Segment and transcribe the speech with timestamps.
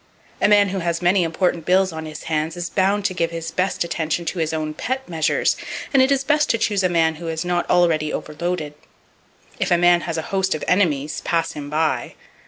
[0.41, 3.51] A man who has many important bills on his hands is bound to give his
[3.51, 5.55] best attention to his own pet measures;
[5.93, 8.73] and it is best to choose a man who is not already overloaded.
[9.59, 12.15] If a man has a host of enemies, pass him by.